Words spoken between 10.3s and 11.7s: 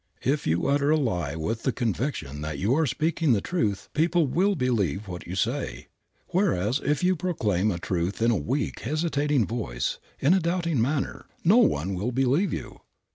a doubting manner, no